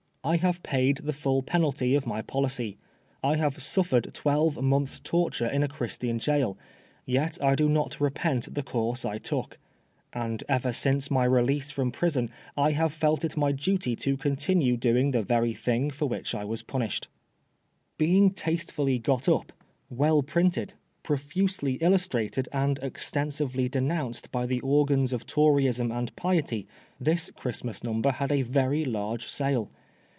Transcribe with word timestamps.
I 0.23 0.35
have 0.35 0.61
paid 0.61 0.97
the 0.97 1.13
full 1.13 1.41
penalty 1.41 1.95
of 1.95 2.05
my 2.05 2.21
policy; 2.21 2.77
I 3.23 3.37
have 3.37 3.55
sufiEered 3.57 4.13
twelve 4.13 4.61
months' 4.61 4.99
torture 4.99 5.47
in 5.47 5.63
a 5.63 5.67
Christian 5.67 6.19
gaol; 6.19 6.59
yet 7.07 7.41
I 7.41 7.55
do 7.55 7.67
not 7.67 7.99
repent 7.99 8.53
the 8.53 8.61
course 8.61 9.03
I 9.03 9.17
took; 9.17 9.57
and 10.13 10.43
ever 10.47 10.73
since 10.73 11.09
my 11.09 11.23
release 11.25 11.71
from 11.71 11.91
prison 11.91 12.29
I 12.55 12.73
have 12.73 12.93
felt 12.93 13.25
it 13.25 13.35
my 13.35 13.51
duty 13.51 13.95
to 13.95 14.15
continue 14.15 14.77
doing 14.77 15.09
the 15.09 15.23
very 15.23 15.55
thing 15.55 15.89
for 15.89 16.05
which 16.07 16.35
I 16.35 16.45
was 16.45 16.61
punished. 16.61 17.07
50 17.97 17.97
PRISONER 17.97 17.97
FOR 17.97 18.05
BLASPHEMY. 18.05 18.07
Being 18.07 18.33
tastefully 18.57 18.99
got 18.99 19.23
np, 19.23 19.49
well 19.89 20.21
printed, 20.21 20.73
profusely 21.01 21.73
illus 21.81 22.07
trated, 22.07 22.47
and 22.53 22.77
extensively 22.83 23.67
denounced 23.67 24.31
by 24.31 24.45
the 24.45 24.59
organs 24.61 25.13
of 25.13 25.25
Toryism 25.25 25.91
and 25.91 26.15
piety, 26.15 26.67
this 26.99 27.31
Christmas 27.31 27.83
Number 27.83 28.11
had 28.11 28.31
a 28.31 28.43
very 28.43 28.85
large 28.85 29.25
sale. 29.25 29.71